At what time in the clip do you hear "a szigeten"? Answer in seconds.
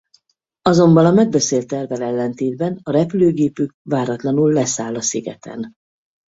4.95-5.75